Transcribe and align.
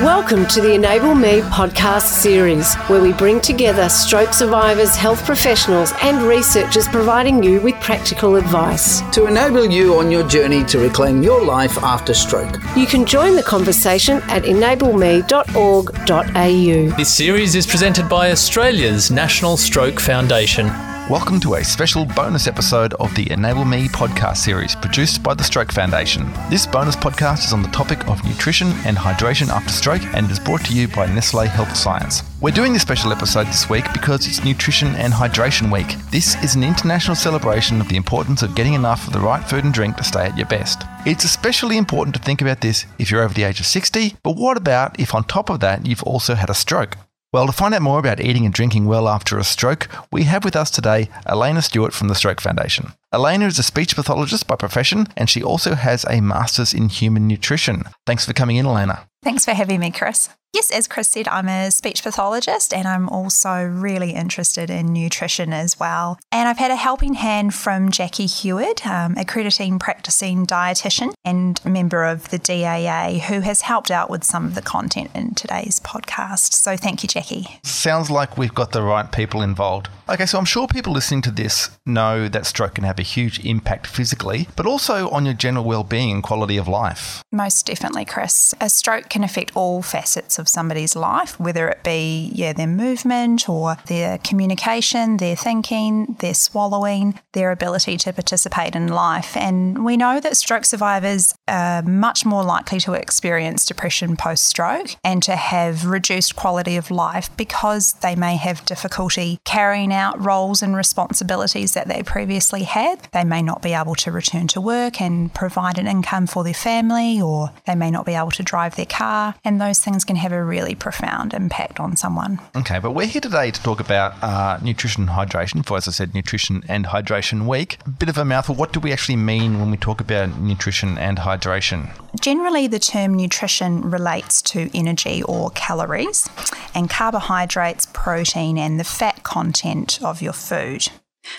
Welcome 0.00 0.46
to 0.46 0.62
the 0.62 0.72
Enable 0.72 1.14
Me 1.14 1.42
podcast 1.42 2.22
series, 2.22 2.74
where 2.88 3.02
we 3.02 3.12
bring 3.12 3.38
together 3.38 3.86
stroke 3.90 4.32
survivors, 4.32 4.96
health 4.96 5.22
professionals, 5.26 5.92
and 6.00 6.22
researchers 6.22 6.88
providing 6.88 7.42
you 7.42 7.60
with 7.60 7.74
practical 7.82 8.36
advice. 8.36 9.02
to 9.12 9.26
enable 9.26 9.66
you 9.66 9.98
on 9.98 10.10
your 10.10 10.26
journey 10.26 10.64
to 10.64 10.78
reclaim 10.78 11.22
your 11.22 11.44
life 11.44 11.76
after 11.84 12.14
stroke. 12.14 12.56
You 12.74 12.86
can 12.86 13.04
join 13.04 13.36
the 13.36 13.42
conversation 13.42 14.22
at 14.28 14.44
enableme.org.au. 14.44 16.96
This 16.96 17.14
series 17.14 17.54
is 17.54 17.66
presented 17.66 18.08
by 18.08 18.30
Australia's 18.30 19.10
National 19.10 19.58
Stroke 19.58 20.00
Foundation. 20.00 20.70
Welcome 21.10 21.40
to 21.40 21.54
a 21.54 21.64
special 21.64 22.04
bonus 22.04 22.46
episode 22.46 22.94
of 22.94 23.12
the 23.16 23.28
Enable 23.32 23.64
Me 23.64 23.88
podcast 23.88 24.36
series 24.36 24.76
produced 24.76 25.24
by 25.24 25.34
the 25.34 25.42
Stroke 25.42 25.72
Foundation. 25.72 26.32
This 26.48 26.68
bonus 26.68 26.94
podcast 26.94 27.46
is 27.46 27.52
on 27.52 27.62
the 27.62 27.68
topic 27.70 28.06
of 28.06 28.24
nutrition 28.24 28.68
and 28.86 28.96
hydration 28.96 29.48
after 29.48 29.72
stroke 29.72 30.04
and 30.14 30.30
is 30.30 30.38
brought 30.38 30.64
to 30.66 30.72
you 30.72 30.86
by 30.86 31.12
Nestle 31.12 31.48
Health 31.48 31.76
Science. 31.76 32.22
We're 32.40 32.52
doing 32.52 32.72
this 32.72 32.82
special 32.82 33.10
episode 33.10 33.48
this 33.48 33.68
week 33.68 33.86
because 33.92 34.24
it's 34.28 34.44
Nutrition 34.44 34.94
and 34.94 35.12
Hydration 35.12 35.72
Week. 35.72 35.96
This 36.12 36.40
is 36.44 36.54
an 36.54 36.62
international 36.62 37.16
celebration 37.16 37.80
of 37.80 37.88
the 37.88 37.96
importance 37.96 38.42
of 38.44 38.54
getting 38.54 38.74
enough 38.74 39.08
of 39.08 39.12
the 39.12 39.18
right 39.18 39.42
food 39.42 39.64
and 39.64 39.74
drink 39.74 39.96
to 39.96 40.04
stay 40.04 40.26
at 40.26 40.36
your 40.36 40.46
best. 40.46 40.84
It's 41.06 41.24
especially 41.24 41.76
important 41.76 42.14
to 42.14 42.22
think 42.22 42.40
about 42.40 42.60
this 42.60 42.86
if 43.00 43.10
you're 43.10 43.24
over 43.24 43.34
the 43.34 43.42
age 43.42 43.58
of 43.58 43.66
60, 43.66 44.14
but 44.22 44.36
what 44.36 44.56
about 44.56 45.00
if 45.00 45.12
on 45.12 45.24
top 45.24 45.50
of 45.50 45.58
that 45.58 45.86
you've 45.86 46.04
also 46.04 46.36
had 46.36 46.50
a 46.50 46.54
stroke? 46.54 46.96
Well, 47.32 47.46
to 47.46 47.52
find 47.52 47.72
out 47.74 47.82
more 47.82 48.00
about 48.00 48.18
eating 48.18 48.44
and 48.44 48.52
drinking 48.52 48.86
well 48.86 49.08
after 49.08 49.38
a 49.38 49.44
stroke, 49.44 49.88
we 50.10 50.24
have 50.24 50.44
with 50.44 50.56
us 50.56 50.68
today 50.68 51.08
Alana 51.26 51.62
Stewart 51.62 51.92
from 51.92 52.08
the 52.08 52.16
Stroke 52.16 52.40
Foundation. 52.40 52.92
Alana 53.14 53.46
is 53.46 53.56
a 53.56 53.62
speech 53.62 53.94
pathologist 53.94 54.48
by 54.48 54.56
profession 54.56 55.06
and 55.16 55.30
she 55.30 55.40
also 55.40 55.76
has 55.76 56.04
a 56.10 56.20
master's 56.20 56.74
in 56.74 56.88
human 56.88 57.28
nutrition. 57.28 57.84
Thanks 58.04 58.26
for 58.26 58.32
coming 58.32 58.56
in, 58.56 58.66
Alana. 58.66 59.06
Thanks 59.22 59.44
for 59.44 59.54
having 59.54 59.78
me, 59.78 59.92
Chris. 59.92 60.30
Yes, 60.52 60.72
as 60.72 60.88
Chris 60.88 61.08
said, 61.08 61.28
I'm 61.28 61.48
a 61.48 61.70
speech 61.70 62.02
pathologist 62.02 62.74
and 62.74 62.88
I'm 62.88 63.08
also 63.08 63.64
really 63.64 64.10
interested 64.10 64.68
in 64.68 64.92
nutrition 64.92 65.52
as 65.52 65.78
well. 65.78 66.18
And 66.32 66.48
I've 66.48 66.58
had 66.58 66.72
a 66.72 66.76
helping 66.76 67.14
hand 67.14 67.54
from 67.54 67.88
Jacqui 67.88 68.26
Heward, 68.26 68.84
um, 68.84 69.16
accrediting 69.16 69.78
practicing 69.78 70.46
dietitian 70.46 71.12
and 71.24 71.64
member 71.64 72.04
of 72.04 72.30
the 72.30 72.38
DAA, 72.38 73.20
who 73.20 73.40
has 73.40 73.60
helped 73.60 73.92
out 73.92 74.10
with 74.10 74.24
some 74.24 74.44
of 74.44 74.56
the 74.56 74.62
content 74.62 75.12
in 75.14 75.34
today's 75.36 75.78
podcast. 75.78 76.52
So 76.54 76.76
thank 76.76 77.04
you, 77.04 77.08
Jacqui. 77.08 77.64
Sounds 77.64 78.10
like 78.10 78.36
we've 78.36 78.54
got 78.54 78.72
the 78.72 78.82
right 78.82 79.10
people 79.12 79.42
involved. 79.42 79.88
Okay, 80.08 80.26
so 80.26 80.36
I'm 80.36 80.44
sure 80.44 80.66
people 80.66 80.92
listening 80.92 81.22
to 81.22 81.30
this 81.30 81.70
know 81.86 82.26
that 82.26 82.44
stroke 82.44 82.74
can 82.74 82.82
have 82.82 82.98
a 82.98 83.02
huge 83.02 83.38
impact 83.44 83.86
physically, 83.86 84.48
but 84.56 84.66
also 84.66 85.08
on 85.10 85.26
your 85.26 85.34
general 85.34 85.64
well-being 85.64 86.10
and 86.10 86.22
quality 86.24 86.56
of 86.56 86.66
life. 86.66 87.22
Most 87.30 87.66
definitely, 87.66 88.04
Chris. 88.04 88.52
A 88.60 88.68
stroke 88.68 89.08
can 89.08 89.22
affect 89.22 89.52
all 89.54 89.80
facets 89.80 90.39
of 90.40 90.48
somebody's 90.48 90.96
life, 90.96 91.38
whether 91.38 91.68
it 91.68 91.84
be 91.84 92.32
yeah 92.34 92.52
their 92.52 92.66
movement 92.66 93.48
or 93.48 93.76
their 93.86 94.18
communication, 94.18 95.18
their 95.18 95.36
thinking, 95.36 96.16
their 96.18 96.34
swallowing, 96.34 97.18
their 97.32 97.52
ability 97.52 97.96
to 97.98 98.12
participate 98.12 98.74
in 98.74 98.88
life. 98.88 99.36
And 99.36 99.84
we 99.84 99.96
know 99.96 100.18
that 100.18 100.36
stroke 100.36 100.64
survivors 100.64 101.34
are 101.46 101.82
much 101.82 102.24
more 102.26 102.42
likely 102.42 102.80
to 102.80 102.94
experience 102.94 103.66
depression 103.66 104.16
post-stroke 104.16 104.96
and 105.04 105.22
to 105.22 105.36
have 105.36 105.84
reduced 105.86 106.34
quality 106.34 106.76
of 106.76 106.90
life 106.90 107.30
because 107.36 107.92
they 107.94 108.16
may 108.16 108.36
have 108.36 108.64
difficulty 108.64 109.38
carrying 109.44 109.92
out 109.92 110.22
roles 110.24 110.62
and 110.62 110.74
responsibilities 110.74 111.74
that 111.74 111.86
they 111.86 112.02
previously 112.02 112.62
had. 112.62 113.08
They 113.12 113.24
may 113.24 113.42
not 113.42 113.62
be 113.62 113.74
able 113.74 113.94
to 113.96 114.10
return 114.10 114.46
to 114.48 114.60
work 114.60 115.00
and 115.00 115.32
provide 115.34 115.78
an 115.78 115.86
income 115.86 116.26
for 116.26 116.42
their 116.42 116.54
family, 116.54 117.20
or 117.20 117.50
they 117.66 117.74
may 117.74 117.90
not 117.90 118.06
be 118.06 118.14
able 118.14 118.30
to 118.32 118.42
drive 118.42 118.76
their 118.76 118.86
car. 118.86 119.34
And 119.44 119.60
those 119.60 119.78
things 119.78 120.04
can 120.04 120.16
have 120.16 120.29
a 120.32 120.42
really 120.44 120.74
profound 120.74 121.34
impact 121.34 121.80
on 121.80 121.96
someone. 121.96 122.40
Okay, 122.56 122.78
but 122.78 122.92
we're 122.92 123.06
here 123.06 123.20
today 123.20 123.50
to 123.50 123.62
talk 123.62 123.80
about 123.80 124.22
uh, 124.22 124.58
nutrition 124.62 125.08
and 125.08 125.10
hydration 125.10 125.64
for, 125.64 125.76
as 125.76 125.88
I 125.88 125.90
said, 125.92 126.14
Nutrition 126.14 126.62
and 126.68 126.86
Hydration 126.86 127.46
Week. 127.46 127.78
A 127.86 127.90
bit 127.90 128.08
of 128.08 128.18
a 128.18 128.24
mouthful. 128.24 128.54
What 128.54 128.72
do 128.72 128.80
we 128.80 128.92
actually 128.92 129.16
mean 129.16 129.58
when 129.58 129.70
we 129.70 129.76
talk 129.76 130.00
about 130.00 130.38
nutrition 130.38 130.98
and 130.98 131.18
hydration? 131.18 131.90
Generally, 132.20 132.68
the 132.68 132.78
term 132.78 133.14
nutrition 133.14 133.90
relates 133.90 134.42
to 134.42 134.70
energy 134.76 135.22
or 135.22 135.50
calories, 135.50 136.28
and 136.74 136.90
carbohydrates, 136.90 137.86
protein, 137.92 138.58
and 138.58 138.78
the 138.78 138.84
fat 138.84 139.22
content 139.22 140.02
of 140.02 140.22
your 140.22 140.32
food. 140.32 140.88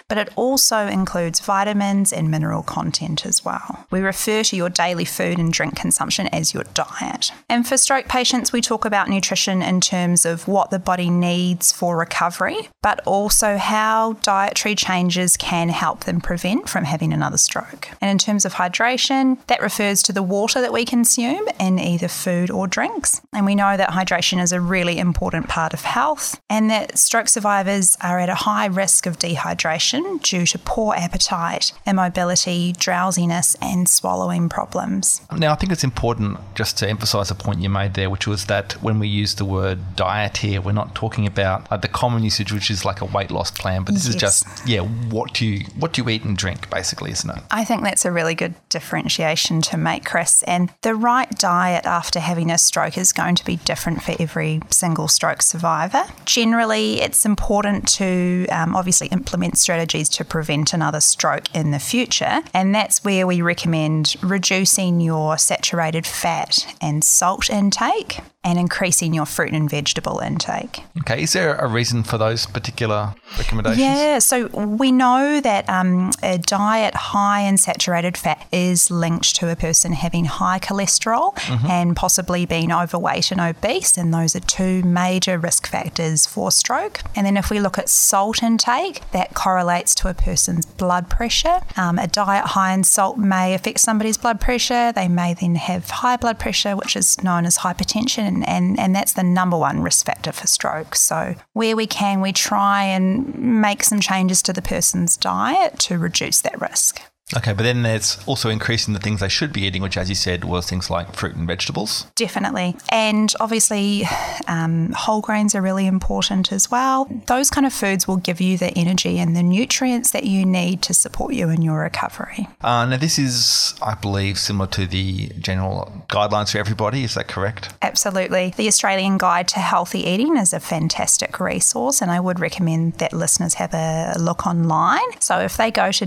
But 0.07 0.17
it 0.17 0.29
also 0.35 0.87
includes 0.87 1.39
vitamins 1.39 2.13
and 2.13 2.29
mineral 2.29 2.63
content 2.63 3.25
as 3.25 3.43
well. 3.43 3.87
We 3.89 4.01
refer 4.01 4.43
to 4.43 4.55
your 4.55 4.69
daily 4.69 5.05
food 5.05 5.39
and 5.39 5.51
drink 5.51 5.75
consumption 5.75 6.27
as 6.27 6.53
your 6.53 6.63
diet. 6.73 7.31
And 7.49 7.67
for 7.67 7.77
stroke 7.77 8.07
patients, 8.07 8.53
we 8.53 8.61
talk 8.61 8.85
about 8.85 9.09
nutrition 9.09 9.61
in 9.61 9.81
terms 9.81 10.25
of 10.25 10.47
what 10.47 10.69
the 10.69 10.79
body 10.79 11.09
needs 11.09 11.71
for 11.71 11.97
recovery, 11.97 12.69
but 12.83 13.01
also 13.05 13.57
how 13.57 14.13
dietary 14.23 14.75
changes 14.75 15.35
can 15.37 15.69
help 15.69 16.03
them 16.03 16.21
prevent 16.21 16.69
from 16.69 16.83
having 16.83 17.11
another 17.13 17.37
stroke. 17.37 17.89
And 18.01 18.11
in 18.11 18.17
terms 18.17 18.45
of 18.45 18.53
hydration, 18.53 19.37
that 19.47 19.61
refers 19.61 20.03
to 20.03 20.13
the 20.13 20.23
water 20.23 20.61
that 20.61 20.73
we 20.73 20.85
consume 20.85 21.47
in 21.59 21.79
either 21.79 22.07
food 22.07 22.51
or 22.51 22.67
drinks. 22.67 23.21
And 23.33 23.45
we 23.45 23.55
know 23.55 23.77
that 23.77 23.89
hydration 23.89 24.41
is 24.41 24.51
a 24.51 24.61
really 24.61 24.99
important 24.99 25.47
part 25.47 25.73
of 25.73 25.81
health, 25.81 26.39
and 26.49 26.69
that 26.69 26.99
stroke 26.99 27.29
survivors 27.29 27.97
are 28.01 28.19
at 28.19 28.29
a 28.29 28.35
high 28.35 28.67
risk 28.67 29.05
of 29.05 29.17
dehydration 29.17 29.70
due 29.77 30.45
to 30.45 30.59
poor 30.59 30.95
appetite, 30.95 31.73
immobility, 31.85 32.73
drowsiness, 32.73 33.55
and 33.61 33.87
swallowing 33.87 34.49
problems. 34.49 35.21
Now, 35.31 35.51
I 35.51 35.55
think 35.55 35.71
it's 35.71 35.83
important 35.83 36.39
just 36.55 36.77
to 36.79 36.89
emphasize 36.89 37.31
a 37.31 37.35
point 37.35 37.61
you 37.61 37.69
made 37.69 37.93
there, 37.93 38.09
which 38.09 38.27
was 38.27 38.45
that 38.45 38.73
when 38.81 38.99
we 38.99 39.07
use 39.07 39.35
the 39.35 39.45
word 39.45 39.95
diet 39.95 40.37
here, 40.37 40.61
we're 40.61 40.71
not 40.71 40.95
talking 40.95 41.25
about 41.25 41.71
uh, 41.71 41.77
the 41.77 41.87
common 41.87 42.23
usage, 42.23 42.51
which 42.51 42.69
is 42.69 42.85
like 42.85 43.01
a 43.01 43.05
weight 43.05 43.31
loss 43.31 43.51
plan, 43.51 43.83
but 43.83 43.93
this 43.93 44.07
is 44.07 44.15
just 44.15 44.45
yeah, 44.65 44.81
what 44.81 45.33
do 45.33 45.45
you 45.45 45.65
what 45.77 45.93
do 45.93 46.01
you 46.01 46.09
eat 46.09 46.23
and 46.23 46.37
drink, 46.37 46.69
basically, 46.69 47.11
isn't 47.11 47.29
it? 47.29 47.43
I 47.51 47.63
think 47.63 47.83
that's 47.83 48.05
a 48.05 48.11
really 48.11 48.35
good 48.35 48.55
differentiation 48.69 49.61
to 49.63 49.77
make, 49.77 50.05
Chris. 50.05 50.43
And 50.43 50.73
the 50.81 50.95
right 50.95 51.29
diet 51.37 51.85
after 51.85 52.19
having 52.19 52.51
a 52.51 52.57
stroke 52.57 52.97
is 52.97 53.13
going 53.13 53.35
to 53.35 53.45
be 53.45 53.57
different 53.57 54.03
for 54.03 54.15
every 54.19 54.61
single 54.69 55.07
stroke 55.07 55.41
survivor. 55.41 56.03
Generally, 56.25 57.01
it's 57.01 57.25
important 57.25 57.87
to 57.89 58.47
um, 58.51 58.75
obviously 58.75 59.07
implement 59.07 59.57
strategies 59.61 60.09
to 60.09 60.25
prevent 60.25 60.73
another 60.73 60.99
stroke 60.99 61.53
in 61.55 61.71
the 61.71 61.79
future. 61.79 62.41
And 62.53 62.73
that's 62.73 63.03
where 63.03 63.25
we 63.27 63.41
recommend 63.41 64.15
reducing 64.21 64.99
your 64.99 65.37
saturated 65.37 66.05
fat 66.05 66.75
and 66.81 67.03
salt 67.03 67.49
intake 67.49 68.19
and 68.43 68.57
increasing 68.57 69.13
your 69.13 69.25
fruit 69.25 69.53
and 69.53 69.69
vegetable 69.69 70.19
intake. 70.19 70.83
Okay, 71.01 71.23
is 71.23 71.33
there 71.33 71.55
a 71.55 71.67
reason 71.67 72.03
for 72.03 72.17
those 72.17 72.45
particular 72.47 73.13
recommendations? 73.37 73.79
Yeah, 73.79 74.19
so 74.19 74.47
we 74.47 74.91
know 74.91 75.39
that 75.41 75.69
um, 75.69 76.11
a 76.23 76.39
diet 76.39 76.95
high 76.95 77.41
in 77.41 77.57
saturated 77.57 78.17
fat 78.17 78.47
is 78.51 78.89
linked 78.89 79.35
to 79.35 79.51
a 79.51 79.55
person 79.55 79.93
having 79.93 80.25
high 80.25 80.59
cholesterol 80.59 81.37
and 81.69 81.95
possibly 81.95 82.45
being 82.45 82.71
overweight 82.71 83.31
and 83.31 83.39
obese, 83.39 83.97
and 83.97 84.13
those 84.13 84.35
are 84.35 84.39
two 84.39 84.81
major 84.83 85.37
risk 85.37 85.67
factors 85.67 86.25
for 86.25 86.51
stroke. 86.51 87.01
And 87.15 87.27
then 87.27 87.37
if 87.37 87.49
we 87.51 87.59
look 87.59 87.77
at 87.77 87.89
salt 87.89 88.41
intake, 88.41 89.01
that 89.11 89.35
correlates 89.35 89.93
to 89.95 90.09
a 90.09 90.13
person's 90.13 90.65
blood 90.65 91.09
pressure. 91.09 91.61
Um, 91.77 91.99
a 91.99 92.07
diet 92.07 92.47
high 92.47 92.73
in 92.73 92.83
salt 92.83 93.17
may 93.17 93.53
affect 93.53 93.79
somebody's 93.79 94.17
blood 94.17 94.41
pressure. 94.41 94.91
They 94.91 95.07
may 95.07 95.35
then 95.35 95.55
have 95.55 95.89
high 95.89 96.17
blood 96.17 96.39
pressure, 96.39 96.75
which 96.75 96.95
is 96.95 97.21
known 97.23 97.45
as 97.45 97.59
hypertension, 97.59 98.30
and, 98.31 98.47
and, 98.47 98.79
and 98.79 98.95
that's 98.95 99.13
the 99.13 99.23
number 99.23 99.57
one 99.57 99.81
risk 99.81 100.05
factor 100.05 100.31
for 100.31 100.47
stroke. 100.47 100.95
So, 100.95 101.35
where 101.53 101.75
we 101.75 101.87
can, 101.87 102.21
we 102.21 102.33
try 102.33 102.83
and 102.83 103.35
make 103.61 103.83
some 103.83 103.99
changes 103.99 104.41
to 104.43 104.53
the 104.53 104.61
person's 104.61 105.17
diet 105.17 105.79
to 105.79 105.97
reduce 105.97 106.41
that 106.41 106.59
risk. 106.59 107.01
Okay, 107.37 107.53
but 107.53 107.63
then 107.63 107.83
there's 107.83 108.17
also 108.25 108.49
increasing 108.49 108.93
the 108.93 108.99
things 108.99 109.19
they 109.21 109.29
should 109.29 109.53
be 109.53 109.61
eating, 109.61 109.81
which, 109.81 109.97
as 109.97 110.09
you 110.09 110.15
said, 110.15 110.43
was 110.43 110.69
things 110.69 110.89
like 110.89 111.15
fruit 111.15 111.35
and 111.35 111.47
vegetables. 111.47 112.05
Definitely. 112.15 112.75
And 112.89 113.33
obviously, 113.39 114.03
um, 114.47 114.91
whole 114.91 115.21
grains 115.21 115.55
are 115.55 115.61
really 115.61 115.87
important 115.87 116.51
as 116.51 116.69
well. 116.69 117.07
Those 117.27 117.49
kind 117.49 117.65
of 117.65 117.73
foods 117.73 118.07
will 118.07 118.17
give 118.17 118.41
you 118.41 118.57
the 118.57 118.71
energy 118.77 119.19
and 119.19 119.35
the 119.35 119.43
nutrients 119.43 120.11
that 120.11 120.25
you 120.25 120.45
need 120.45 120.81
to 120.83 120.93
support 120.93 121.33
you 121.33 121.49
in 121.49 121.61
your 121.61 121.79
recovery. 121.79 122.47
Uh, 122.61 122.85
now, 122.85 122.97
this 122.97 123.17
is, 123.17 123.75
I 123.81 123.95
believe, 123.95 124.37
similar 124.37 124.67
to 124.71 124.85
the 124.85 125.29
general 125.39 126.05
guidelines 126.09 126.51
for 126.51 126.57
everybody. 126.57 127.03
Is 127.03 127.15
that 127.15 127.27
correct? 127.27 127.73
Absolutely. 127.81 128.53
The 128.57 128.67
Australian 128.67 129.17
Guide 129.17 129.47
to 129.49 129.59
Healthy 129.59 129.99
Eating 129.99 130.37
is 130.37 130.53
a 130.53 130.59
fantastic 130.59 131.39
resource, 131.39 132.01
and 132.01 132.11
I 132.11 132.19
would 132.19 132.39
recommend 132.39 132.93
that 132.95 133.13
listeners 133.13 133.55
have 133.55 133.73
a 133.73 134.15
look 134.19 134.45
online. 134.45 134.99
So 135.19 135.39
if 135.39 135.57
they 135.57 135.71
go 135.71 135.91
to 135.91 136.05